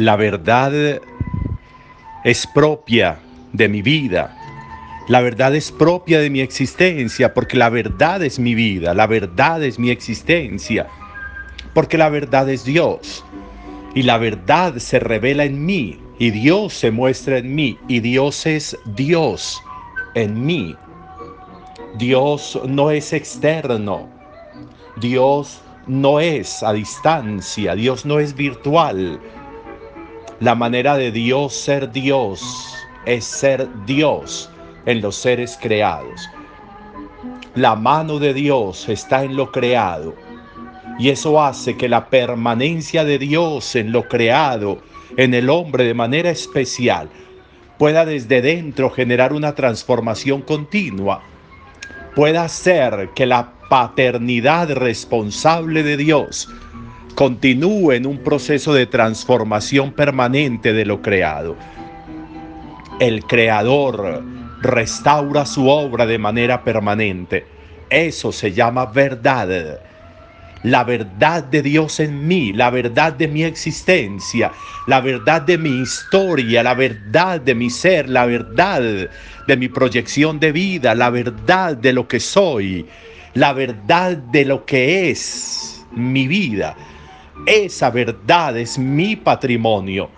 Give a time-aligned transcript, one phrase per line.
[0.00, 0.72] La verdad
[2.24, 3.18] es propia
[3.52, 4.34] de mi vida.
[5.08, 9.62] La verdad es propia de mi existencia porque la verdad es mi vida, la verdad
[9.62, 10.86] es mi existencia,
[11.74, 13.22] porque la verdad es Dios.
[13.94, 18.46] Y la verdad se revela en mí y Dios se muestra en mí y Dios
[18.46, 19.60] es Dios
[20.14, 20.76] en mí.
[21.98, 24.08] Dios no es externo.
[24.96, 27.74] Dios no es a distancia.
[27.74, 29.20] Dios no es virtual.
[30.40, 32.74] La manera de Dios ser Dios
[33.04, 34.48] es ser Dios
[34.86, 36.30] en los seres creados.
[37.54, 40.14] La mano de Dios está en lo creado
[40.98, 44.78] y eso hace que la permanencia de Dios en lo creado,
[45.18, 47.10] en el hombre de manera especial,
[47.76, 51.20] pueda desde dentro generar una transformación continua,
[52.14, 56.48] pueda hacer que la paternidad responsable de Dios
[57.20, 61.54] continúe en un proceso de transformación permanente de lo creado.
[62.98, 64.24] El creador
[64.62, 67.44] restaura su obra de manera permanente.
[67.90, 69.80] Eso se llama verdad.
[70.62, 74.50] La verdad de Dios en mí, la verdad de mi existencia,
[74.86, 79.10] la verdad de mi historia, la verdad de mi ser, la verdad
[79.46, 82.86] de mi proyección de vida, la verdad de lo que soy,
[83.34, 86.74] la verdad de lo que es mi vida.
[87.46, 90.10] Esa verdad es mi patrimonio.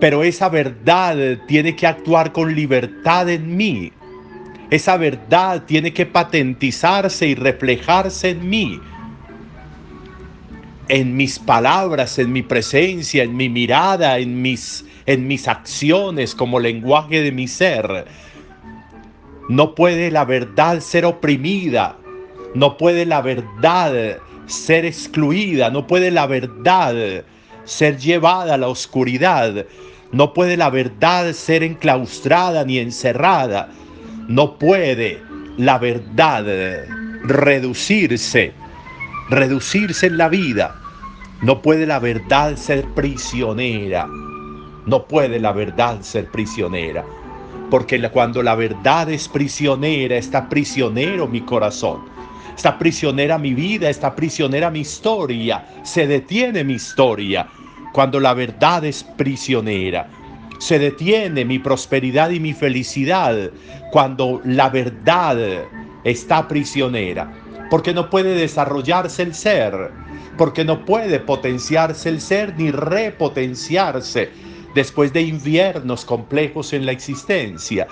[0.00, 3.92] Pero esa verdad tiene que actuar con libertad en mí.
[4.70, 8.80] Esa verdad tiene que patentizarse y reflejarse en mí.
[10.88, 16.58] En mis palabras, en mi presencia, en mi mirada, en mis, en mis acciones como
[16.58, 18.06] lenguaje de mi ser.
[19.48, 21.98] No puede la verdad ser oprimida.
[22.54, 27.24] No puede la verdad ser excluida, no puede la verdad
[27.64, 29.66] ser llevada a la oscuridad,
[30.10, 33.70] no puede la verdad ser enclaustrada ni encerrada,
[34.28, 35.20] no puede
[35.56, 36.44] la verdad
[37.24, 38.52] reducirse,
[39.30, 40.76] reducirse en la vida,
[41.42, 44.06] no puede la verdad ser prisionera,
[44.86, 47.04] no puede la verdad ser prisionera,
[47.70, 52.11] porque cuando la verdad es prisionera, está prisionero mi corazón
[52.56, 55.64] Está prisionera mi vida, está prisionera mi historia.
[55.82, 57.48] Se detiene mi historia
[57.92, 60.08] cuando la verdad es prisionera.
[60.58, 63.50] Se detiene mi prosperidad y mi felicidad
[63.90, 65.64] cuando la verdad
[66.04, 67.32] está prisionera.
[67.70, 69.90] Porque no puede desarrollarse el ser,
[70.36, 74.30] porque no puede potenciarse el ser ni repotenciarse
[74.74, 77.86] después de inviernos complejos en la existencia,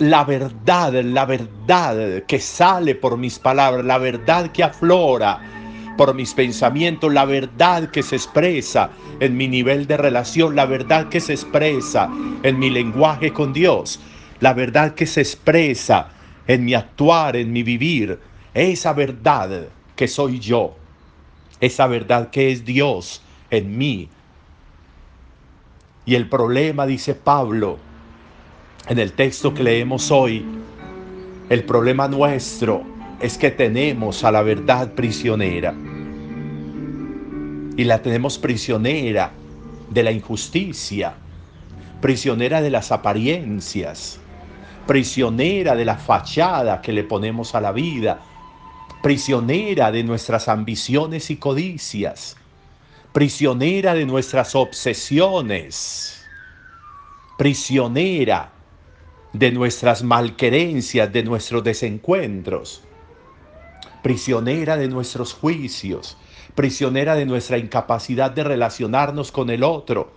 [0.00, 5.38] la verdad, la verdad que sale por mis palabras, la verdad que aflora
[5.98, 8.88] por mis pensamientos, la verdad que se expresa
[9.20, 12.08] en mi nivel de relación, la verdad que se expresa
[12.42, 14.00] en mi lenguaje con Dios,
[14.40, 16.08] la verdad que se expresa
[16.46, 18.18] en mi actuar, en mi vivir,
[18.54, 20.76] esa verdad que soy yo,
[21.60, 24.08] esa verdad que es Dios en mí.
[26.06, 27.89] Y el problema, dice Pablo,
[28.88, 30.44] en el texto que leemos hoy,
[31.48, 32.82] el problema nuestro
[33.20, 35.74] es que tenemos a la verdad prisionera.
[37.76, 39.32] Y la tenemos prisionera
[39.90, 41.14] de la injusticia,
[42.00, 44.18] prisionera de las apariencias,
[44.86, 48.20] prisionera de la fachada que le ponemos a la vida,
[49.02, 52.36] prisionera de nuestras ambiciones y codicias,
[53.12, 56.24] prisionera de nuestras obsesiones,
[57.36, 58.50] prisionera
[59.32, 62.82] de nuestras malquerencias, de nuestros desencuentros,
[64.02, 66.16] prisionera de nuestros juicios,
[66.54, 70.12] prisionera de nuestra incapacidad de relacionarnos con el otro,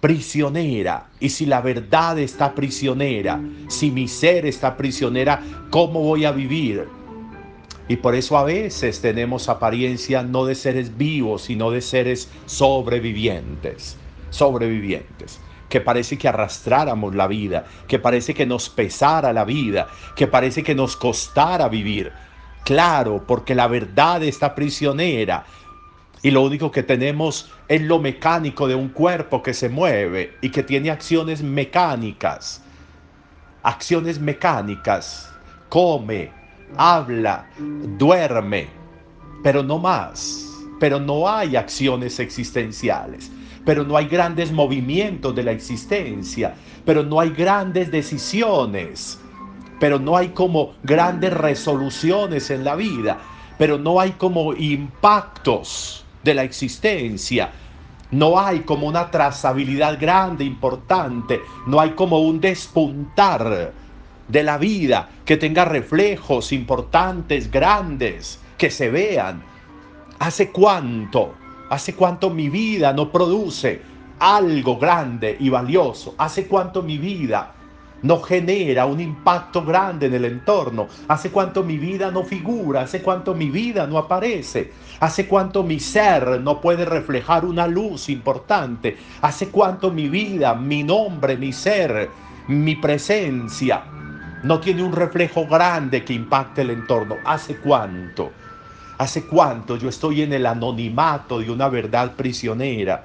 [0.00, 1.10] prisionera.
[1.20, 5.40] Y si la verdad está prisionera, si mi ser está prisionera,
[5.70, 6.88] ¿cómo voy a vivir?
[7.86, 13.96] Y por eso a veces tenemos apariencia no de seres vivos, sino de seres sobrevivientes,
[14.30, 15.40] sobrevivientes
[15.72, 20.62] que parece que arrastráramos la vida, que parece que nos pesara la vida, que parece
[20.62, 22.12] que nos costara vivir.
[22.62, 25.46] Claro, porque la verdad está prisionera
[26.20, 30.50] y lo único que tenemos es lo mecánico de un cuerpo que se mueve y
[30.50, 32.62] que tiene acciones mecánicas.
[33.62, 35.32] Acciones mecánicas.
[35.70, 36.30] Come,
[36.76, 37.46] habla,
[37.96, 38.68] duerme,
[39.42, 40.50] pero no más.
[40.78, 43.30] Pero no hay acciones existenciales
[43.64, 46.54] pero no hay grandes movimientos de la existencia,
[46.84, 49.20] pero no hay grandes decisiones,
[49.78, 53.18] pero no hay como grandes resoluciones en la vida,
[53.58, 57.50] pero no hay como impactos de la existencia,
[58.12, 61.40] No hay como una trazabilidad grande, importante.
[61.66, 63.72] No hay como un despuntar
[64.28, 69.42] de la vida que tenga reflejos importantes, grandes, que se vean.
[70.18, 71.34] ¿Hace cuánto?
[71.72, 73.80] ¿Hace cuánto mi vida no produce
[74.18, 76.14] algo grande y valioso?
[76.18, 77.54] ¿Hace cuánto mi vida
[78.02, 80.88] no genera un impacto grande en el entorno.
[81.08, 84.70] Hace cuánto mi vida no figura, hace cuánto mi vida no aparece,
[85.00, 90.82] hace cuánto mi ser no puede reflejar una luz importante, hace cuánto mi vida, mi
[90.82, 92.10] nombre, mi ser,
[92.48, 93.84] mi presencia
[94.42, 97.16] no tiene un reflejo grande que impacte el entorno.
[97.24, 98.32] ¿Hace cuánto?
[99.02, 103.04] ¿Hace cuánto yo estoy en el anonimato de una verdad prisionera?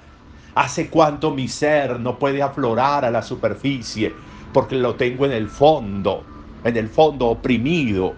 [0.54, 4.14] ¿Hace cuánto mi ser no puede aflorar a la superficie?
[4.54, 6.24] porque lo tengo en el fondo,
[6.64, 8.16] en el fondo oprimido,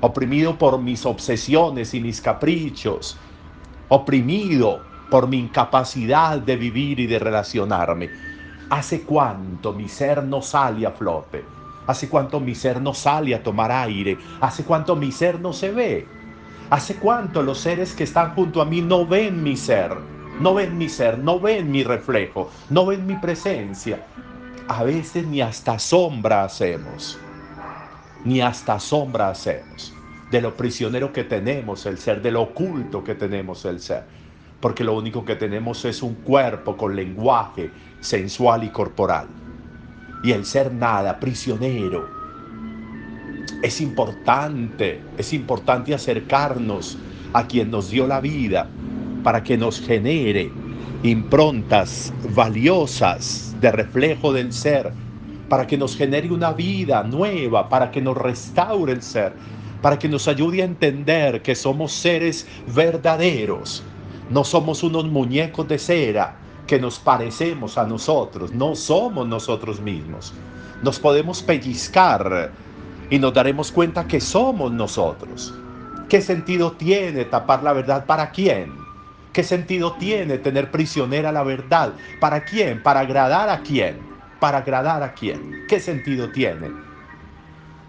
[0.00, 3.16] oprimido por mis obsesiones y mis caprichos,
[3.88, 4.80] oprimido
[5.10, 8.10] por mi incapacidad de vivir y de relacionarme.
[8.70, 11.44] ¿Hace cuánto mi ser no sale a flote?
[11.86, 14.18] ¿Hace cuánto mi ser no sale a tomar aire?
[14.40, 16.15] ¿Hace cuánto mi ser no se ve?
[16.70, 19.96] ¿Hace cuánto los seres que están junto a mí no ven mi ser?
[20.40, 24.00] No ven mi ser, no ven mi reflejo, no ven mi presencia
[24.68, 27.18] a veces ni hasta sombra hacemos,
[28.24, 29.94] ni hasta sombra hacemos
[30.30, 34.04] de lo prisionero que tenemos el ser, de lo oculto que tenemos el ser,
[34.60, 37.70] porque lo único que tenemos es un cuerpo con lenguaje
[38.00, 39.28] sensual y corporal,
[40.24, 42.15] y el ser nada, prisionero.
[43.62, 46.98] Es importante, es importante acercarnos
[47.32, 48.68] a quien nos dio la vida
[49.22, 50.50] para que nos genere
[51.02, 54.92] improntas valiosas de reflejo del ser,
[55.48, 59.32] para que nos genere una vida nueva, para que nos restaure el ser,
[59.82, 63.82] para que nos ayude a entender que somos seres verdaderos,
[64.30, 66.36] no somos unos muñecos de cera
[66.66, 70.34] que nos parecemos a nosotros, no somos nosotros mismos.
[70.82, 72.52] Nos podemos pellizcar
[73.10, 75.54] y nos daremos cuenta que somos nosotros.
[76.08, 78.72] ¿Qué sentido tiene tapar la verdad para quién?
[79.32, 81.92] ¿Qué sentido tiene tener prisionera la verdad?
[82.20, 82.82] ¿Para quién?
[82.82, 83.98] ¿Para agradar a quién?
[84.40, 85.64] ¿Para agradar a quién?
[85.68, 86.70] ¿Qué sentido tiene?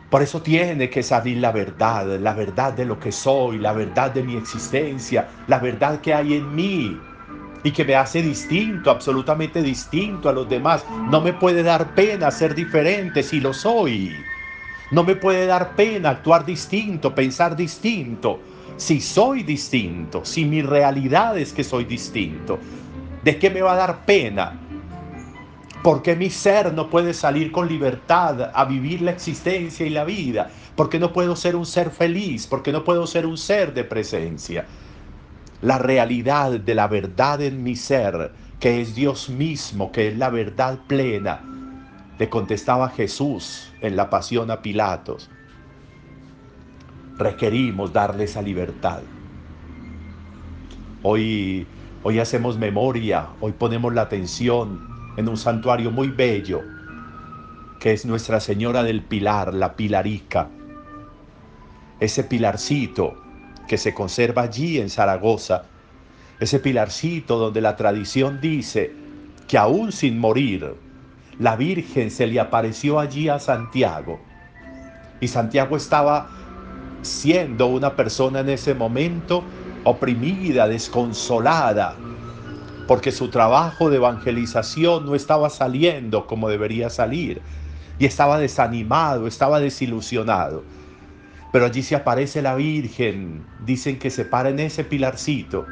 [0.10, 4.12] Por eso tiene que salir la verdad, la verdad de lo que soy, la verdad
[4.12, 6.98] de mi existencia, la verdad que hay en mí
[7.64, 10.86] y que me hace distinto, absolutamente distinto a los demás.
[11.10, 14.16] No me puede dar pena ser diferente si lo soy.
[14.92, 18.40] No me puede dar pena actuar distinto, pensar distinto
[18.78, 22.60] si soy distinto, si mi realidad es que soy distinto,
[23.24, 24.62] ¿de qué me va a dar pena?
[25.84, 30.04] ¿Por qué mi ser no puede salir con libertad a vivir la existencia y la
[30.04, 30.50] vida?
[30.76, 32.46] ¿Por qué no puedo ser un ser feliz?
[32.46, 34.66] ¿Por qué no puedo ser un ser de presencia?
[35.62, 40.30] La realidad de la verdad en mi ser, que es Dios mismo, que es la
[40.30, 41.42] verdad plena,
[42.18, 45.30] le contestaba Jesús en la pasión a Pilatos
[47.18, 49.02] requerimos darle esa libertad.
[51.02, 51.66] Hoy,
[52.04, 56.62] hoy hacemos memoria, hoy ponemos la atención en un santuario muy bello,
[57.80, 60.50] que es Nuestra Señora del Pilar, la Pilarica.
[62.00, 63.16] Ese pilarcito
[63.68, 65.64] que se conserva allí en Zaragoza,
[66.40, 68.94] ese pilarcito donde la tradición dice
[69.48, 70.76] que aún sin morir,
[71.40, 74.20] la Virgen se le apareció allí a Santiago.
[75.20, 76.30] Y Santiago estaba
[77.02, 79.44] siendo una persona en ese momento
[79.84, 81.96] oprimida, desconsolada,
[82.88, 87.42] porque su trabajo de evangelización no estaba saliendo como debería salir,
[88.00, 90.64] y estaba desanimado, estaba desilusionado.
[91.52, 95.66] Pero allí se aparece la Virgen, dicen que se para en ese pilarcito,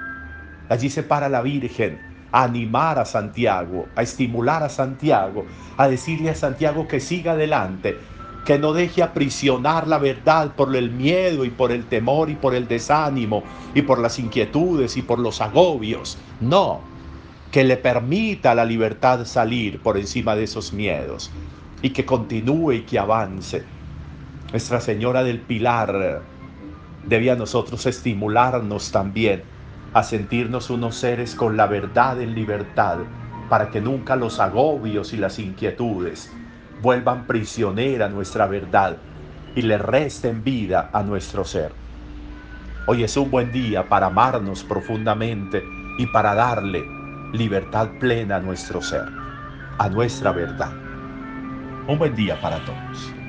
[0.70, 5.46] allí se para la Virgen a animar a Santiago, a estimular a Santiago,
[5.78, 7.98] a decirle a Santiago que siga adelante,
[8.44, 12.54] que no deje aprisionar la verdad por el miedo y por el temor y por
[12.54, 13.42] el desánimo
[13.74, 16.18] y por las inquietudes y por los agobios.
[16.42, 16.82] No,
[17.54, 21.32] que le permita la libertad salir por encima de esos miedos
[21.82, 23.64] y que continúe y que avance.
[24.52, 26.22] Nuestra Señora del Pilar
[27.06, 29.55] debía a nosotros estimularnos también
[29.96, 32.98] a sentirnos unos seres con la verdad en libertad
[33.50, 36.30] para que nunca los agobios y las inquietudes
[36.82, 38.98] vuelvan prisionera nuestra verdad
[39.56, 41.72] y le resten vida a nuestro ser.
[42.88, 45.64] Hoy es un buen día para amarnos profundamente
[45.98, 46.84] y para darle
[47.32, 49.06] libertad plena a nuestro ser,
[49.78, 50.74] a nuestra verdad.
[51.88, 53.25] Un buen día para todos.